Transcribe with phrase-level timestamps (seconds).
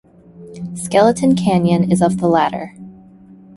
[0.73, 2.73] Skeleton Canyon is of the latter.